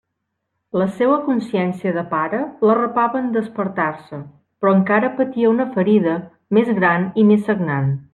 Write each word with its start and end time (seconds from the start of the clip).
La 0.81 0.85
seua 0.93 1.17
consciència 1.25 1.91
de 1.97 2.03
pare 2.13 2.39
l'arrapava 2.69 3.21
en 3.25 3.29
despertar-se, 3.37 4.21
però 4.63 4.73
encara 4.79 5.11
patia 5.23 5.51
una 5.53 5.69
ferida 5.77 6.17
més 6.59 6.73
gran 6.81 7.07
i 7.25 7.29
més 7.33 7.47
sagnant. 7.51 7.93